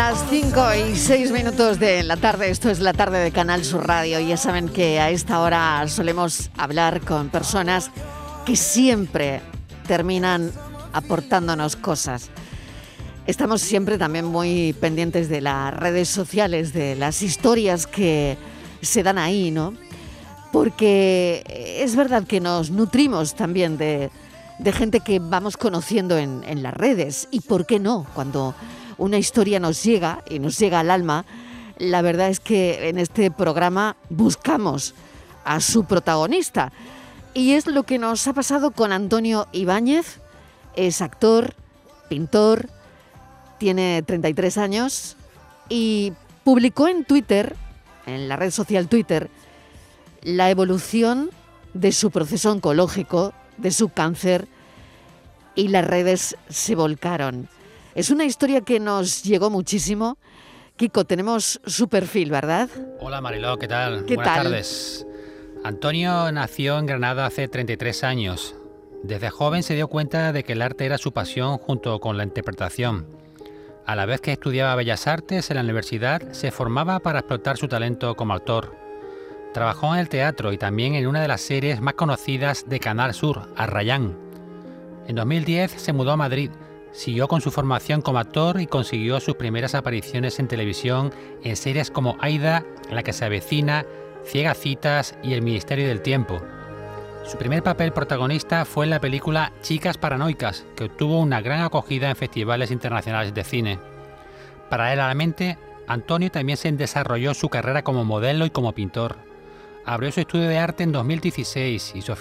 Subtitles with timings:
[0.00, 0.60] Las 5
[0.92, 4.18] y 6 minutos de la tarde, esto es la tarde de Canal Sur Radio.
[4.18, 7.90] Ya saben que a esta hora solemos hablar con personas
[8.46, 9.42] que siempre
[9.86, 10.52] terminan
[10.94, 12.30] aportándonos cosas.
[13.26, 18.38] Estamos siempre también muy pendientes de las redes sociales, de las historias que
[18.80, 19.74] se dan ahí, ¿no?
[20.50, 21.44] Porque
[21.78, 24.10] es verdad que nos nutrimos también de,
[24.60, 27.28] de gente que vamos conociendo en, en las redes.
[27.30, 28.06] ¿Y por qué no?
[28.14, 28.54] Cuando
[29.00, 31.24] una historia nos llega y nos llega al alma,
[31.78, 34.94] la verdad es que en este programa buscamos
[35.44, 36.70] a su protagonista.
[37.32, 40.20] Y es lo que nos ha pasado con Antonio Ibáñez.
[40.76, 41.54] Es actor,
[42.10, 42.68] pintor,
[43.58, 45.16] tiene 33 años
[45.70, 46.12] y
[46.44, 47.56] publicó en Twitter,
[48.04, 49.30] en la red social Twitter,
[50.22, 51.30] la evolución
[51.72, 54.46] de su proceso oncológico, de su cáncer,
[55.54, 57.48] y las redes se volcaron.
[57.94, 60.18] Es una historia que nos llegó muchísimo.
[60.76, 62.68] Kiko, tenemos su perfil, ¿verdad?
[63.00, 64.04] Hola Mariló, ¿qué tal?
[64.06, 64.44] ¿Qué Buenas tal?
[64.44, 65.06] tardes.
[65.64, 68.54] Antonio nació en Granada hace 33 años.
[69.02, 72.24] Desde joven se dio cuenta de que el arte era su pasión junto con la
[72.24, 73.06] interpretación.
[73.86, 77.66] A la vez que estudiaba Bellas Artes en la universidad, se formaba para explotar su
[77.66, 78.74] talento como actor.
[79.52, 83.12] Trabajó en el teatro y también en una de las series más conocidas de Canal
[83.14, 84.16] Sur, Arrayán.
[85.08, 86.50] En 2010 se mudó a Madrid,
[86.92, 91.12] siguió con su formación como actor y consiguió sus primeras apariciones en televisión
[91.42, 93.86] en series como Aida, La que se avecina,
[94.24, 96.40] Ciega Citas y El Ministerio del Tiempo.
[97.24, 102.08] Su primer papel protagonista fue en la película Chicas Paranoicas, que obtuvo una gran acogida
[102.08, 103.78] en festivales internacionales de cine.
[104.68, 109.29] Paralelamente, Antonio también se desarrolló su carrera como modelo y como pintor.
[109.84, 112.12] Abrió su estudio de arte en 2016 y su,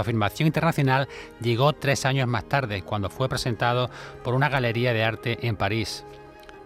[0.00, 1.08] afirmación internacional
[1.40, 3.90] llegó tres años más tarde, cuando fue presentado
[4.24, 6.04] por una galería de arte en París.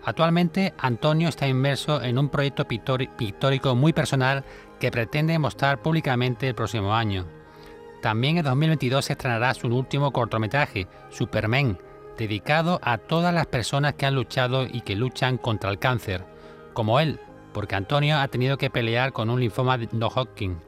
[0.04, 4.44] Actualmente, Antonio está inmerso en un proyecto pictórico muy personal
[4.78, 7.26] que pretende mostrar públicamente el próximo año.
[8.00, 11.78] También en 2022 se estrenará su último cortometraje, Superman,
[12.16, 16.24] dedicado a todas las personas que han luchado y que luchan contra el cáncer,
[16.72, 17.20] como él,
[17.52, 20.58] porque Antonio ha tenido que pelear con un linfoma de no Hodgkin.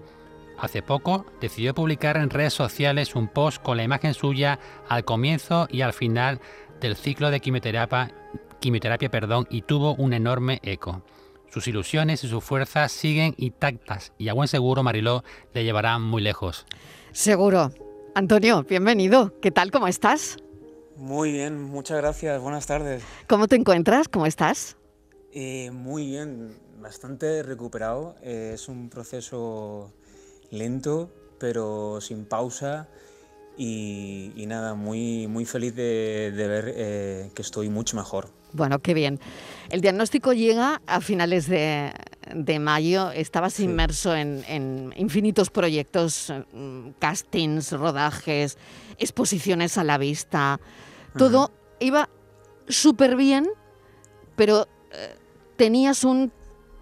[0.59, 5.67] Hace poco decidió publicar en redes sociales un post con la imagen suya al comienzo
[5.71, 6.41] y al final
[6.81, 8.15] del ciclo de quimioterapia,
[8.61, 11.03] quimioterapia perdón, y tuvo un enorme eco.
[11.51, 16.23] Sus ilusiones y sus fuerzas siguen intactas y a buen seguro Mariló le llevarán muy
[16.23, 16.67] lejos.
[17.13, 17.71] Seguro.
[18.15, 19.39] Antonio, bienvenido.
[19.41, 19.71] ¿Qué tal?
[19.71, 20.37] ¿Cómo estás?
[20.97, 23.03] Muy bien, muchas gracias, buenas tardes.
[23.27, 24.09] ¿Cómo te encuentras?
[24.09, 24.77] ¿Cómo estás?
[25.33, 28.17] Eh, muy bien, bastante recuperado.
[28.23, 29.93] Eh, es un proceso
[30.51, 32.89] lento, pero sin pausa.
[33.57, 38.31] Y, y nada, muy, muy feliz de, de ver eh, que estoy mucho mejor.
[38.53, 39.21] Bueno, qué bien.
[39.71, 41.93] El diagnóstico llega a finales de,
[42.35, 43.11] de mayo.
[43.11, 48.59] Estabas inmerso en, en infinitos proyectos, mm, castings, rodajes,
[48.99, 50.61] exposiciones a la vista.
[51.17, 52.09] Todo iba
[52.69, 53.49] súper bien,
[54.37, 55.17] pero eh,
[55.57, 56.33] tenías un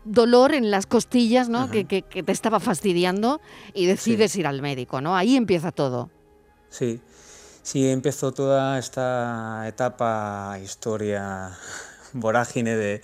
[0.05, 1.71] dolor en las costillas, ¿no?
[1.71, 3.41] Que, que- que te estaba fastidiando
[3.75, 5.17] y decides ir al médico, ¿no?
[5.17, 6.11] Ahí empieza todo.
[6.71, 7.01] Sí,
[7.63, 11.51] sí, empezó toda esta etapa, historia,
[12.13, 13.03] vorágine de,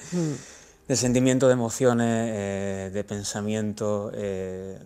[0.88, 4.78] de sentimiento, de emociones, eh, de pensamiento, eh,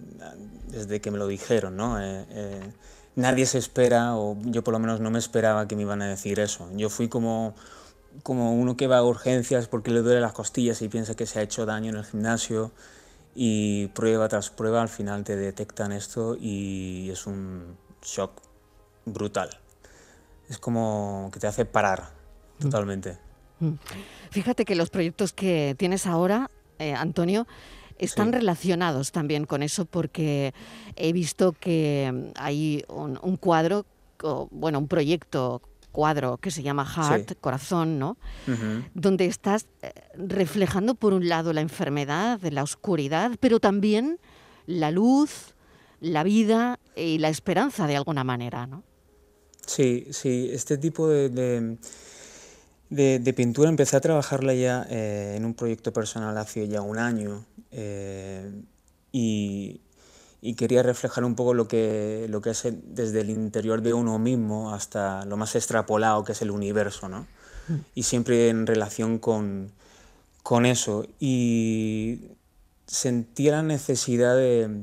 [0.69, 1.99] desde que me lo dijeron, ¿no?
[2.01, 2.61] Eh,
[3.17, 6.09] nadie se espera, o yo por lo menos no me esperaba que me iban a
[6.09, 6.69] decir eso.
[6.75, 7.55] Yo fui como,
[8.23, 11.39] como uno que va a urgencias porque le duele las costillas y piensa que se
[11.39, 12.73] ha hecho daño en el gimnasio
[13.35, 18.43] y prueba tras prueba al final te detectan esto y es un shock
[19.05, 19.51] brutal.
[20.49, 22.11] Es como que te hace parar
[22.59, 23.19] totalmente.
[23.61, 23.75] Mm.
[24.31, 27.47] Fíjate que los proyectos que tienes ahora, eh, Antonio,
[27.99, 30.55] están relacionados también con eso porque
[30.97, 33.85] he visto que hay un, cuadro,
[34.51, 38.17] bueno, un proyecto cuadro que se llama Heart, corazón, ¿no?
[38.95, 44.19] Donde estás eh, reflejando por un lado la enfermedad, la oscuridad, pero también
[44.67, 45.55] la luz,
[46.01, 48.83] la vida y la esperanza de alguna manera, ¿no?
[49.67, 51.79] Sí, sí, este tipo de,
[52.91, 57.47] de, pintura empecé a trabajarla ya eh, en un proyecto personal hace ya un año
[57.71, 58.51] eh,
[59.13, 59.81] y,
[60.57, 64.75] quería reflejar un poco lo que, lo que es desde el interior de uno mismo
[64.75, 67.27] hasta lo más extrapolado que es el universo, ¿no?
[67.69, 67.75] Mm.
[67.95, 69.71] Y siempre en relación con,
[70.43, 71.07] con eso.
[71.19, 72.31] Y
[72.87, 74.83] sentía la necesidad de,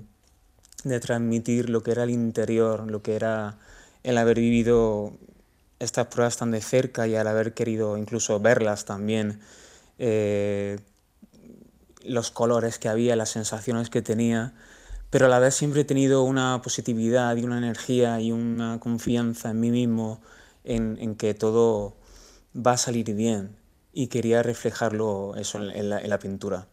[0.84, 3.58] de transmitir lo que era el interior, lo que era
[4.04, 5.14] el haber vivido
[5.80, 9.40] estas pruebas tan de cerca y al haber querido incluso verlas también,
[10.00, 10.80] eh,
[12.04, 14.54] los colores que había, las sensaciones que tenía,
[15.10, 19.52] pero a la vez siempre he tenido una positividad y una energía y una confianza
[19.52, 20.22] en mí mismo,
[20.64, 21.96] en, que todo
[22.56, 23.56] va a salir bien
[23.94, 26.68] y quería reflejarlo eso en la pintura.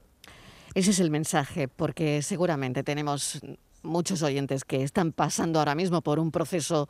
[0.75, 3.41] Ese es el mensaje, porque seguramente tenemos
[3.85, 6.89] muchos oyentes que están pasando ahora mismo por un proceso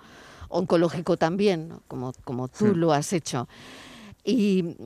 [0.48, 3.46] oncológico también, como, como tú lo has hecho.
[4.24, 4.76] Y,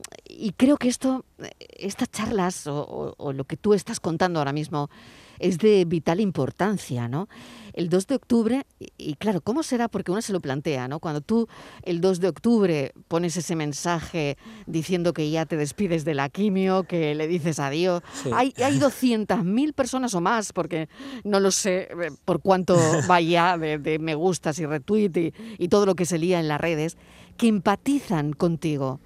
[0.56, 1.24] creo que esto,
[1.70, 4.90] estas charlas o, lo que tú estás contando ahora mismo
[5.38, 7.28] es de vital importancia, ¿no?
[7.72, 9.86] El 2 de octubre, y, claro, ¿cómo será?
[9.88, 10.98] Porque uno se lo plantea, ¿no?
[10.98, 11.46] Cuando tú
[11.82, 14.36] el 2 de octubre pones ese mensaje
[14.66, 18.02] diciendo que ya te despides de la quimio, que le dices adiós,
[18.32, 20.88] hay, hay 200.000 personas o más, porque
[21.22, 22.76] no lo sé eh, por cuánto
[23.06, 26.96] vaya de, me gustas y retweet y todo lo que se lía en las redes,
[27.36, 29.00] que empatizan contigo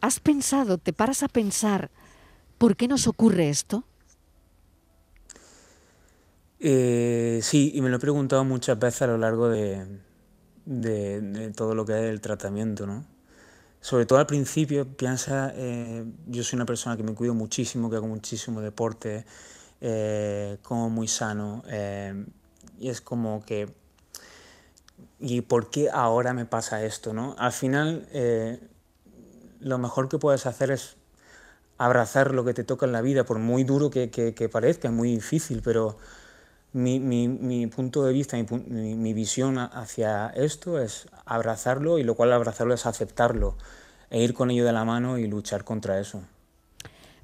[0.00, 1.90] ¿Has pensado, te paras a pensar,
[2.58, 3.84] ¿por qué nos ocurre esto?
[6.58, 10.00] Eh, sí, y me lo he preguntado muchas veces a lo largo de,
[11.54, 13.04] todo lo que es el tratamiento, ¿no?
[13.80, 17.96] Sobre todo al principio, piensa, eh, yo soy una persona que me cuido muchísimo, que
[17.96, 19.24] hago muchísimo deporte,
[19.80, 21.62] eh, como muy sano,
[22.78, 23.72] y es como que,
[25.20, 27.36] ¿y por qué ahora me pasa esto, no?
[27.38, 28.08] Al final
[29.60, 30.96] lo mejor que puedes hacer es
[31.78, 34.94] abrazar lo que te toca en la vida, por muy duro que, que, parezca, es
[34.94, 35.98] muy difícil, pero
[36.76, 42.14] mi, mi, mi punto de vista, mi, mi, visión hacia esto es abrazarlo y lo
[42.14, 43.56] cual abrazarlo es aceptarlo
[44.10, 46.22] e ir con ello de la mano y luchar contra eso.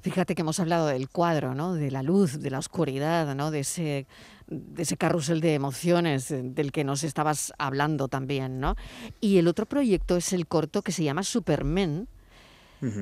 [0.01, 1.75] Fíjate que hemos hablado del cuadro, ¿no?
[1.75, 3.51] de la luz, de la oscuridad, ¿no?
[3.51, 4.07] de, ese,
[4.47, 8.59] de ese carrusel de emociones del que nos estabas hablando también.
[8.59, 8.75] ¿no?
[9.21, 12.07] Y el otro proyecto es el corto que se llama Superman,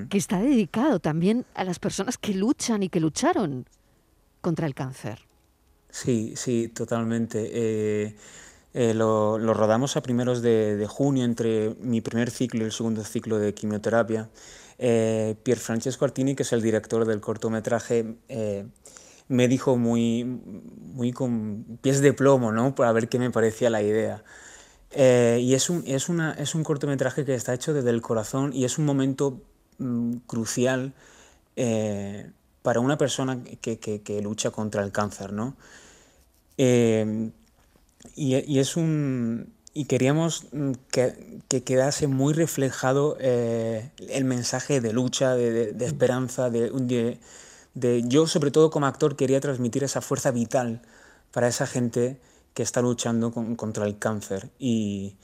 [0.10, 3.66] que está dedicado también a las personas que luchan y que lucharon
[4.42, 5.31] contra el cáncer.
[5.92, 7.50] Sí, sí, totalmente.
[7.54, 8.16] Eh,
[8.74, 13.38] eh, lo, rodamos a primeros de, junio entre mi primer ciclo y el segundo ciclo
[13.40, 14.30] de quimioterapia.
[14.80, 18.16] Eh, Pier Francesco Artini, que es el director del cortometraje,
[19.28, 22.76] me dijo muy, muy con pies de plomo, ¿no?
[22.76, 24.24] Para ver qué me parecía la idea.
[24.94, 28.66] y es un, es, una, es un cortometraje que está hecho desde el corazón y
[28.66, 29.42] es un momento
[29.82, 30.94] Mm, crucial
[31.56, 35.56] eh, para una persona que, lucha contra el cáncer, ¿no?
[36.64, 37.32] Eh,
[38.16, 45.34] y, es un y queríamos mm, que, quedase muy reflejado eh, el mensaje de lucha,
[45.34, 46.70] de, esperanza, de,
[47.74, 50.84] de, yo sobre todo como actor quería transmitir esa fuerza vital
[51.32, 52.22] para esa gente
[52.54, 54.52] que está luchando contra el cáncer.
[54.60, 55.16] Y,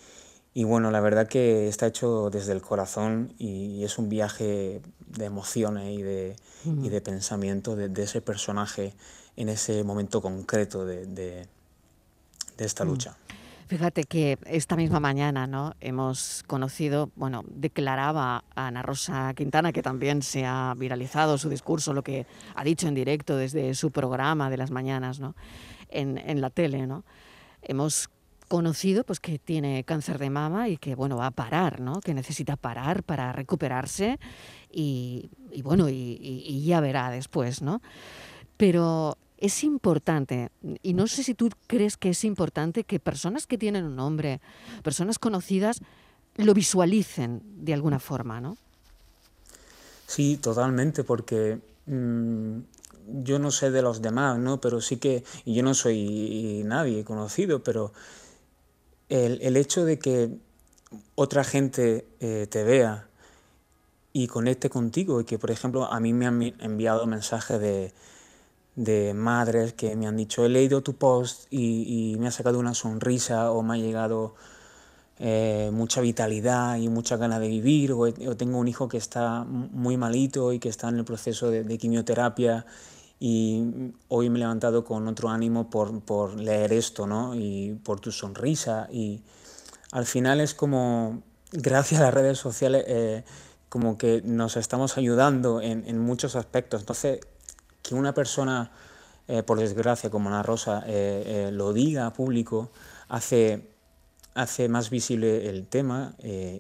[0.56, 5.26] y bueno, la verdad que está hecho desde el corazón y es un viaje de
[5.26, 8.96] emociones y de, y de pensamiento de, ese personaje
[9.38, 11.48] en ese momento concreto de, de,
[12.58, 13.16] esta lucha.
[13.68, 15.74] Fíjate que esta misma mañana ¿no?
[15.80, 21.94] hemos conocido, bueno, declaraba a Ana Rosa Quintana, que también se ha viralizado su discurso,
[21.94, 22.26] lo que
[22.56, 25.36] ha dicho en directo desde su programa de las mañanas ¿no?
[25.90, 26.88] en, en la tele.
[26.88, 27.04] ¿no?
[27.62, 28.10] Hemos
[28.48, 32.00] conocido pues que tiene cáncer de mama y que bueno va a parar, ¿no?
[32.00, 34.20] Que necesita parar para recuperarse
[34.72, 35.30] y,
[35.64, 37.82] bueno y, ya verá después, ¿no?
[38.56, 40.50] Pero es importante
[40.82, 44.42] y no sé si tú crees que es importante que personas que tienen un nombre,
[44.84, 45.82] personas conocidas,
[46.36, 48.58] lo visualicen de alguna forma, ¿no?
[50.08, 52.60] Sí, totalmente, porque mm,
[53.24, 54.60] yo no sé de los demás, ¿no?
[54.62, 57.94] Pero sí que, y yo no soy nadie conocido, pero
[59.10, 60.38] el, hecho de que
[61.16, 63.08] otra gente eh, te vea
[64.14, 67.94] y conecte contigo y que, por ejemplo, a mí me han enviado mensajes de,
[68.78, 72.76] de madres que me han dicho, he leído tu post y, me ha sacado una
[72.76, 74.36] sonrisa o me ha llegado
[75.18, 79.98] eh, mucha vitalidad y mucha ganas de vivir, o, tengo un hijo que está muy
[79.98, 82.68] malito y que está en el proceso de, quimioterapia
[83.20, 87.34] y hoy me he levantado con otro ánimo por, por, leer esto, ¿no?
[87.34, 89.24] Y por tu sonrisa y
[89.92, 93.24] al final es como, gracias a las redes sociales, eh,
[93.70, 96.82] como que nos estamos ayudando en, en muchos aspectos.
[96.82, 97.22] Entonces,
[97.88, 98.72] que una persona,
[99.28, 102.70] eh, por desgracia, como Ana Rosa, eh, eh, lo diga a público,
[103.08, 103.70] hace,
[104.34, 106.16] hace más visible el tema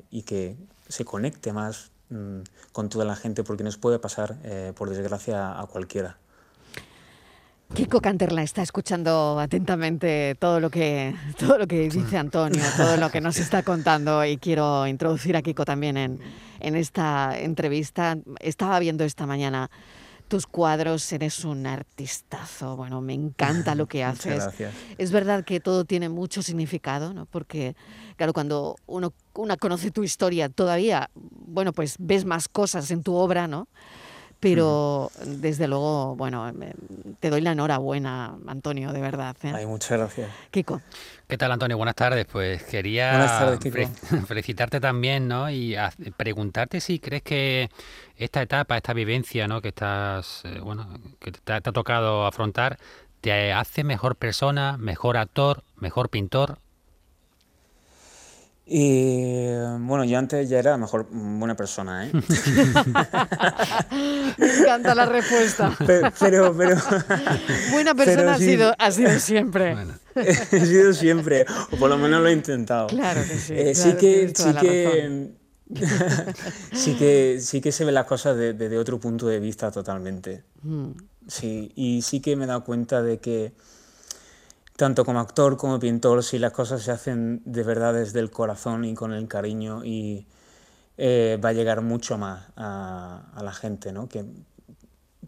[0.10, 0.56] y que
[0.88, 2.40] se conecte más mm,
[2.72, 4.38] con toda la gente, porque nos puede pasar,
[4.76, 6.18] por desgracia, a cualquiera.
[7.74, 13.10] Kiko Canterla está escuchando atentamente todo lo que todo lo que dice Antonio, todo lo
[13.10, 16.20] que nos está contando y quiero introducir a Kiko también en,
[16.62, 18.18] en esta entrevista.
[18.40, 19.70] Estaba viendo esta mañana
[20.28, 22.76] tus cuadros, eres un artistazo.
[22.76, 24.44] Bueno, me encanta lo que haces.
[24.44, 24.74] Gracias.
[24.98, 27.26] Es verdad que todo tiene mucho significado, ¿no?
[27.26, 27.76] Porque,
[28.16, 33.16] claro, cuando uno una conoce tu historia todavía, bueno, pues ves más cosas en tu
[33.16, 33.68] obra, ¿no?
[34.40, 36.52] Pero desde luego, bueno,
[37.20, 39.36] te doy la enhorabuena, Antonio, de verdad.
[39.44, 39.52] ¿eh?
[39.54, 40.30] Ay, muchas gracias.
[40.52, 40.82] Kiko.
[41.28, 41.76] ¿Qué tal, Antonio?
[41.78, 42.26] Buenas tardes.
[42.32, 43.58] Pues quería
[44.28, 45.50] felicitarte también, ¿no?
[45.50, 45.76] Y
[46.18, 47.70] preguntarte si crees que
[48.16, 49.62] esta etapa, esta vivencia, ¿no?
[49.62, 50.88] Que estás, eh, bueno,
[51.20, 52.78] que te ha tocado afrontar,
[53.22, 56.60] te hace mejor persona, mejor actor, mejor pintor
[58.70, 59.46] y
[59.80, 62.12] bueno, yo antes ya era mejor buena persona, ¿eh?
[64.38, 65.74] Me encanta la respuesta.
[66.20, 66.76] Pero, pero,
[67.72, 69.78] buena persona ha, sido, ha sido siempre.
[70.16, 72.88] He sido siempre, o por lo menos lo he intentado.
[72.88, 73.54] Claro que sí.
[73.56, 75.30] Eh, sí que, sí que,
[76.74, 80.44] sí que, sí que se ven las cosas desde de, otro punto de vista totalmente.
[80.64, 80.90] Mm.
[81.28, 83.54] Sí, y sí que me he dado cuenta de que
[84.78, 88.86] tanto como actor como pintor, si las cosas se hacen de verdad desde el corazón
[88.86, 90.28] y con el cariño y
[90.98, 94.08] eh, va a llegar mucho más a, la gente, ¿no?
[94.08, 94.24] Que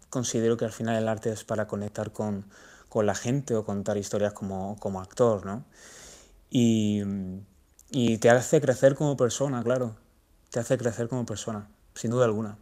[0.10, 2.46] considero que al final el arte es para conectar con,
[2.89, 5.65] con la gente o contar historias como, como actor, ¿no?
[6.51, 7.01] Y,
[7.89, 9.96] y te hace crecer como persona, claro,
[10.51, 12.58] te hace crecer como persona, sin duda alguna.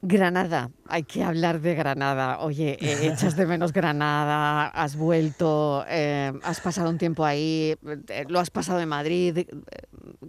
[0.00, 2.40] Granada, hay que hablar de Granada.
[2.40, 7.76] Oye, eh, echas de menos Granada, has vuelto, eh, has pasado un tiempo ahí,
[8.08, 9.46] eh, lo has pasado en Madrid.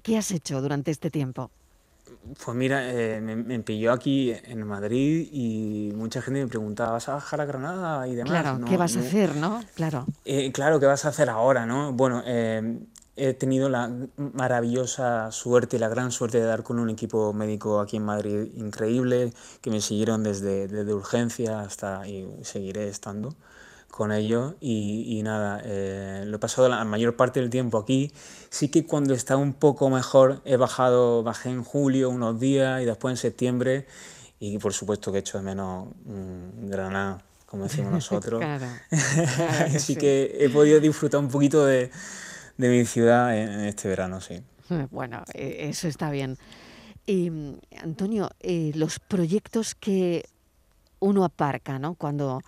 [0.02, 1.52] ¿Qué has hecho durante este tiempo?
[2.44, 2.82] Pues mira,
[3.22, 8.08] me, pilló aquí en Madrid y mucha gente me preguntaba, ¿vas a bajar a Granada
[8.08, 8.32] y demás?
[8.32, 9.62] Claro, ¿qué vas a hacer, no?
[9.76, 10.06] Claro.
[10.54, 11.94] claro, ¿qué vas a hacer ahora, no?
[11.94, 12.24] Bueno,
[13.20, 17.80] he tenido la maravillosa suerte y la gran suerte de dar con un equipo médico
[17.80, 23.36] aquí en Madrid increíble, que me siguieron desde, desde urgencia hasta y seguiré estando
[23.90, 28.14] con ellos y, nada, eh, lo he pasado la mayor parte del tiempo aquí.
[28.50, 32.86] Sí que cuando está un poco mejor he bajado, bajé en julio unos días y
[32.86, 33.88] después en septiembre
[34.40, 38.42] y por supuesto que he hecho de menos Granada, como decimos nosotros.
[39.76, 41.92] Así que he podido disfrutar un poquito de
[42.60, 44.44] de mi ciudad en, este verano, sí.
[44.92, 46.38] Bueno, e, eso está bien.
[47.08, 47.32] Y,
[47.82, 50.26] Antonio, eh, los proyectos que
[51.00, 51.96] uno aparca, ¿no?
[51.96, 52.42] Cuando,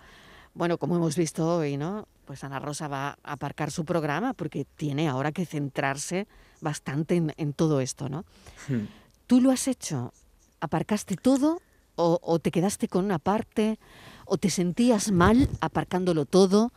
[0.52, 2.06] bueno, como hemos visto hoy, ¿no?
[2.26, 6.28] Pues Ana Rosa va a aparcar su programa porque tiene ahora que centrarse
[6.60, 8.26] bastante en, todo esto, ¿no?
[8.68, 8.84] Hmm.
[9.26, 10.12] ¿Tú lo has hecho?
[10.60, 11.62] ¿Aparcaste todo
[11.96, 13.78] o, o, te quedaste con una parte?
[14.26, 16.70] ¿O te sentías mal aparcándolo todo?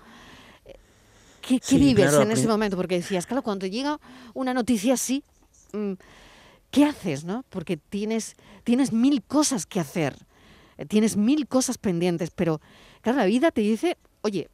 [1.46, 2.76] ¿Qué, vives en ese momento?
[2.76, 4.00] Porque decías, claro, cuando llega
[4.34, 5.24] una noticia así,
[5.74, 5.94] mm,
[6.72, 7.24] ¿qué haces?
[7.24, 7.46] No?
[7.50, 10.16] Porque tienes, tienes mil cosas que hacer,
[10.78, 12.62] eh, tienes mil cosas pendientes, pero
[13.02, 14.50] claro, la vida te dice, oye,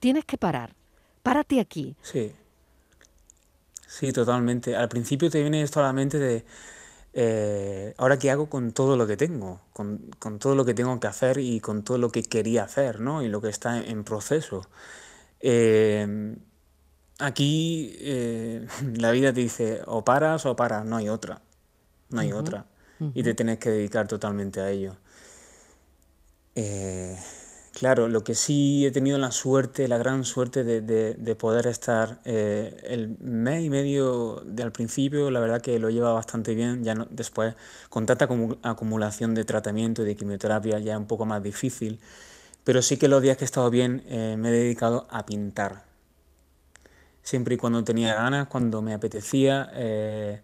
[0.00, 0.74] tienes que parar,
[1.22, 1.96] párate aquí.
[2.02, 2.32] Sí,
[3.86, 4.76] sí, totalmente.
[4.76, 6.44] Al principio te viene esto a la mente de,
[7.14, 11.00] eh, ahora qué hago con todo lo que tengo, con, con, todo lo que tengo
[11.00, 13.22] que hacer y con todo lo que quería hacer, ¿no?
[13.22, 14.66] Y lo que está en proceso.
[15.46, 16.36] Eh,
[17.18, 21.42] aquí eh, la vida te dice o paras o paras, no hay otra,
[22.08, 22.66] no hay otra.
[23.12, 24.96] Y te tienes que dedicar totalmente a ello.
[26.54, 27.18] Eh,
[27.74, 33.18] claro, lo que sí he tenido la suerte, la gran suerte de, poder estar el
[33.20, 37.06] mes y medio de al principio, la verdad que lo lleva bastante bien, ya no,
[37.10, 37.54] después
[37.90, 38.26] con tanta
[38.62, 42.00] acumulación de tratamiento y de quimioterapia ya es un poco más difícil.
[42.64, 45.84] Pero sí que los días que he estado bien eh, me he dedicado a pintar.
[47.22, 49.70] Siempre y cuando tenía ganas, cuando me apetecía.
[49.74, 50.40] Eh,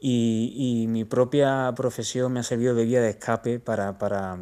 [0.00, 4.38] y, mi propia profesión me ha servido de vía de escape para,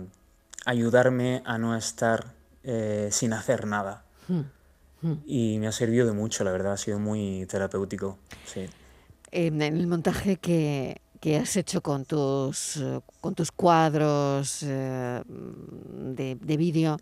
[0.64, 4.04] ayudarme a no estar eh, sin hacer nada.
[4.28, 4.42] Hmm.
[5.02, 5.14] Hmm.
[5.26, 8.18] Y me ha servido de mucho, la verdad, ha sido muy terapéutico.
[8.46, 8.68] Sí.
[9.30, 12.82] En el montaje que, que has hecho con tus,
[13.20, 16.98] con tus cuadros eh, de, de vídeo,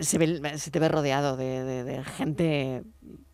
[0.00, 2.84] se, se, te ve rodeado de, de, gente,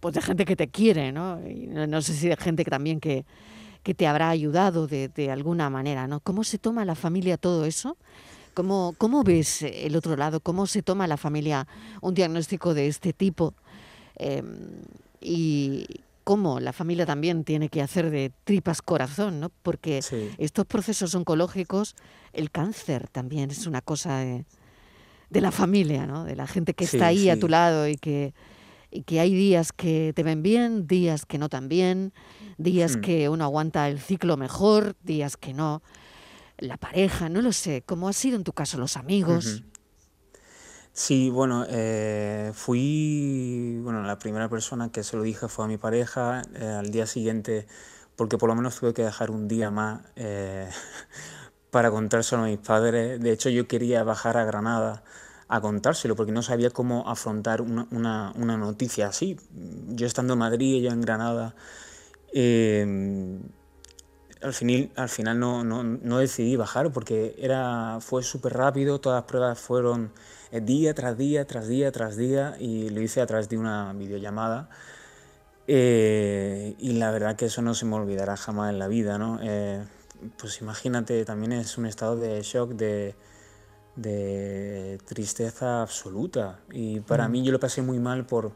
[0.01, 1.39] pues de gente que te quiere, ¿no?
[1.47, 3.27] Y no sé si de gente que también que,
[3.83, 6.21] que te habrá ayudado de, de, alguna manera, ¿no?
[6.21, 7.99] ¿Cómo se toma la familia todo eso?
[8.55, 10.41] ¿Cómo, ¿Cómo ves el otro lado?
[10.41, 11.67] ¿Cómo se toma la familia
[12.01, 13.53] un diagnóstico de este tipo?
[14.17, 14.83] Em,
[15.21, 15.87] y
[16.25, 19.51] cómo la familia también tiene que hacer de tripas corazón, ¿no?
[19.63, 20.01] Porque
[20.39, 21.95] estos procesos oncológicos,
[22.33, 24.45] el cáncer también es una cosa de,
[25.31, 26.25] la familia, ¿no?
[26.25, 28.35] De la gente que está ahí a tu lado y que,
[28.91, 32.13] y que hay días que te ven bien, días que no tan bien,
[32.57, 33.01] días hmm.
[33.01, 35.83] que uno aguanta el ciclo mejor, días que no.
[36.59, 39.65] La pareja, no lo sé, ¿cómo ha sido en tu caso los amigos?
[40.97, 45.77] Sí, bueno, eh, fui, bueno, la primera persona que se lo dije fue a mi
[45.77, 47.67] pareja eh, al día siguiente,
[48.15, 50.71] porque por lo menos tuve que dejar un día más eh,
[51.73, 53.21] para contárselo a mis padres.
[53.21, 55.03] De hecho, yo quería bajar a Granada
[55.49, 59.37] a contárselo, porque no sabía cómo afrontar una, una, una noticia así.
[59.89, 61.57] Yo estando en Madrid, ella en Granada.
[64.45, 69.23] Al final, al final no, no, no decidí bajar porque era, fue súper rápido, todas
[69.23, 70.13] las pruebas fueron
[70.53, 73.93] eh, día tras día, tras día, tras día, y lo hice a través de una
[73.95, 74.69] videollamada.
[75.67, 79.39] Eh, y la verdad que eso no se me olvidará jamás en la vida, ¿no?
[79.43, 79.83] Eh,
[80.39, 83.15] pues imagínate, también es un estado de shock, de,
[83.97, 86.61] de tristeza absoluta.
[86.71, 87.33] Y para mm.
[87.33, 88.53] mí yo lo pasé muy mal por,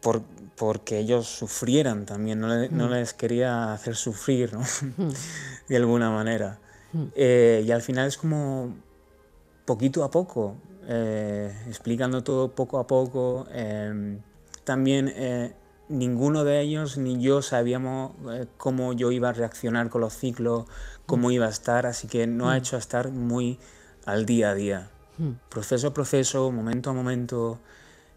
[0.00, 0.22] por,
[0.56, 2.90] porque ellos sufrieran también, no, no mm.
[2.90, 4.60] les quería hacer sufrir, ¿no?
[4.60, 5.12] Mm.
[5.68, 6.58] de alguna manera.
[7.16, 8.74] y al final es como
[9.64, 10.56] poquito a poco,
[10.88, 13.46] eh, explicando todo poco a poco.
[13.52, 14.20] Em,
[14.64, 15.54] también eh,
[15.88, 20.64] ninguno de ellos ni yo sabíamos eh, cómo yo iba a reaccionar con los ciclos,
[21.06, 21.32] cómo mm.
[21.32, 22.58] iba a estar, así que no ha mm.
[22.58, 23.60] hecho estar muy
[24.06, 24.90] al día a día.
[25.18, 25.32] Mm.
[25.48, 27.60] Proceso a proceso, momento a momento,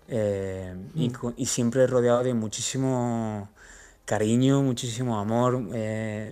[0.09, 3.49] y, y, siempre rodeado de muchísimo
[4.05, 5.59] cariño, muchísimo amor,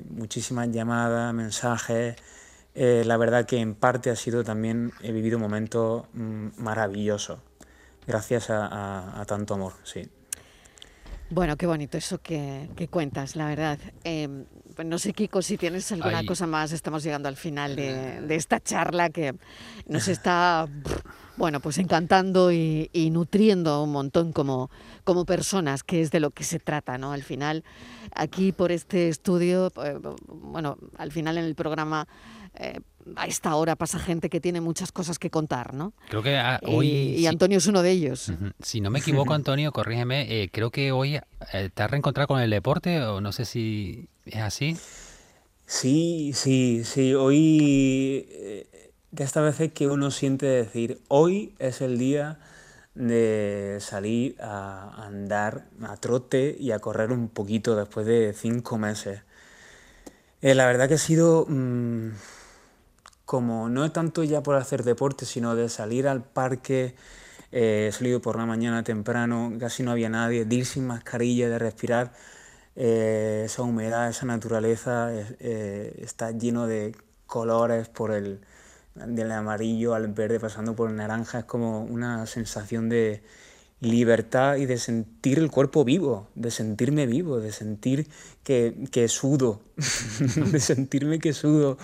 [0.10, 2.16] muchísimas llamadas, mensajes.
[2.74, 7.44] Eh, la verdad que en parte ha sido también, he vivido un momento mm, maravilloso,
[8.08, 10.08] gracias a, tanto amor, sí.
[11.30, 13.80] Bueno, qué bonito eso que, cuentas, la verdad.
[14.04, 16.72] Pues no sé, Kiko, si tienes alguna cosa más.
[16.74, 19.36] Estamos llegando al final de, esta charla que
[19.88, 20.68] nos está,
[21.42, 24.70] bueno, pues encantando y, nutriendo un montón como,
[25.04, 27.14] como personas, que es de lo que se trata, ¿no?
[27.14, 27.64] Al final,
[28.14, 32.08] aquí por este estudio, eh, bueno, al final en el programa
[32.54, 32.80] eh,
[33.16, 35.94] a esta hora pasa gente que tiene muchas cosas que contar, ¿no?
[36.10, 36.88] Creo que ah, hoy...
[36.88, 38.32] Y, Antonio es uno de ellos.
[38.62, 42.40] Si no me equivoco, Antonio, corrígeme, eh, creo que hoy eh, te has reencontrado con
[42.40, 44.78] el deporte o no sé si es así.
[45.66, 47.16] Sí, sí, sí.
[47.16, 48.28] Hoy,
[49.12, 52.40] de esta vez que uno siente decir, hoy es el día
[52.96, 59.22] de salir a andar a trote y a correr un poquito después de cinco meses.
[60.42, 61.46] la verdad que ha sido...
[61.48, 62.12] Mm,
[63.32, 66.96] como no tanto ya por hacer deporte, sino de salir al parque,
[67.54, 71.58] eh, salido por la mañana temprano, casi no había nadie, de ir sin mascarilla, de
[71.58, 72.12] respirar
[72.76, 76.94] eh, esa humedad, esa naturaleza, eh, está lleno de
[77.26, 78.42] colores por el
[78.96, 83.24] del amarillo al verde pasando por el naranja, es como una sensación de,
[83.82, 88.08] libertad y de sentir el cuerpo vivo, de sentirme vivo, de sentir
[88.44, 89.62] que, que sudo,
[90.52, 91.80] de sentirme que sudo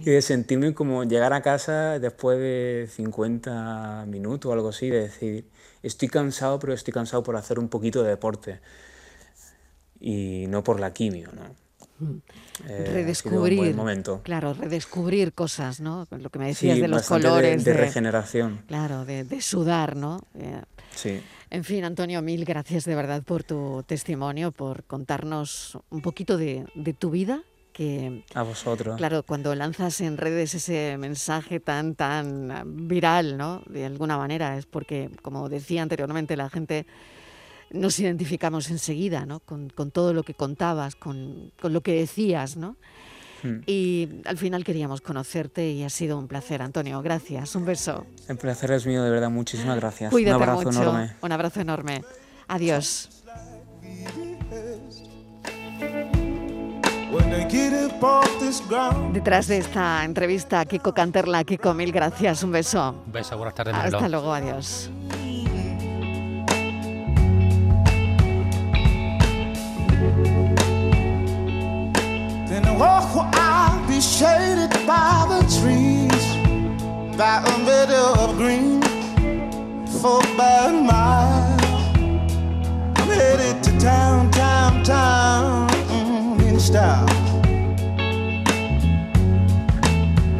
[0.00, 5.02] y de sentirme como llegar a casa después de 50 minutos o algo así, de
[5.02, 5.44] decir,
[5.82, 8.60] estoy cansado, pero estoy cansado por hacer un poquito de deporte
[10.00, 11.61] y no por la quimio, ¿no?
[12.68, 14.20] Eh, redescubrir, momento.
[14.22, 16.06] claro, redescubrir cosas, ¿no?
[16.10, 17.64] Lo que me decías de los colores.
[17.64, 18.62] De, regeneración.
[18.66, 20.20] Claro, de, de sudar, ¿no?
[20.34, 20.62] Eh,
[20.94, 21.20] sí.
[21.52, 26.64] En fin, Antonio, mil gracias de verdad por tu testimonio, por contarnos un poquito de,
[26.98, 27.42] tu vida.
[27.74, 28.96] Que, a vosotros.
[28.96, 33.62] Claro, cuando lanzas en redes ese mensaje tan, tan viral, ¿no?
[33.66, 36.86] De alguna manera, es porque, como decía anteriormente, la gente
[37.72, 39.40] nos identificamos enseguida, ¿no?
[39.40, 42.76] Con, todo lo que contabas, con, con lo que decías, ¿no?
[43.42, 43.60] Hmm.
[43.66, 47.02] Y al final queríamos conocerte y ha sido un placer, Antonio.
[47.02, 48.06] Gracias, un beso.
[48.28, 49.30] El placer es mío, de verdad.
[49.30, 50.12] Muchísimas gracias.
[50.12, 51.12] un abrazo enorme.
[51.20, 52.02] Un abrazo enorme.
[52.48, 53.08] Adiós.
[59.12, 61.44] Detrás de esta entrevista, Kiko Canterla.
[61.44, 62.42] Kiko, mil gracias.
[62.42, 63.02] Un beso.
[63.06, 63.74] Un beso, buenas tardes.
[63.74, 64.90] Hasta luego, adiós.
[74.02, 76.24] Shaded by the trees,
[77.16, 78.82] by a meadow of green,
[80.00, 81.58] for by mile.
[82.96, 85.70] I'm headed to town, town, town,
[86.42, 87.06] in style.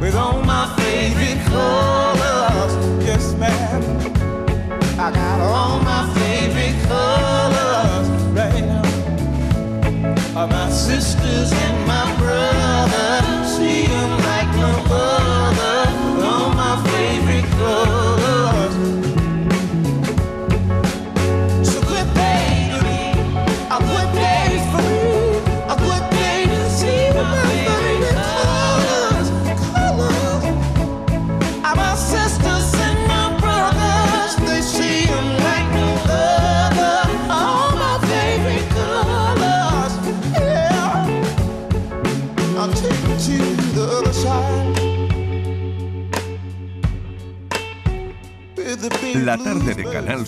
[0.01, 2.73] With all my favorite colors,
[3.07, 3.83] yes, ma'am.
[4.99, 8.83] I got all my favorite colors right now.
[10.47, 12.22] My sisters and my
[13.63, 14.22] you.